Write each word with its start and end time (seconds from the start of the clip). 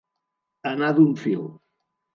Anar 0.71 0.91
d'un 1.01 1.15
fil. 1.23 1.49